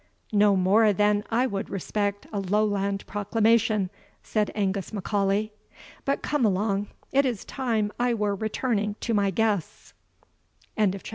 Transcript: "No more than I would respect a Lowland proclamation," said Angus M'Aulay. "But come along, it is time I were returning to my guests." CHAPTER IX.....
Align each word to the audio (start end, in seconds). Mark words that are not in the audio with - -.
"No 0.33 0.55
more 0.55 0.93
than 0.93 1.23
I 1.29 1.45
would 1.45 1.69
respect 1.69 2.25
a 2.33 2.39
Lowland 2.39 3.05
proclamation," 3.05 3.91
said 4.23 4.49
Angus 4.55 4.91
M'Aulay. 4.91 5.51
"But 6.05 6.23
come 6.23 6.43
along, 6.43 6.87
it 7.11 7.23
is 7.23 7.45
time 7.45 7.91
I 7.99 8.15
were 8.15 8.33
returning 8.33 8.95
to 9.01 9.13
my 9.13 9.29
guests." 9.29 9.93
CHAPTER 10.75 10.97
IX..... 10.97 11.03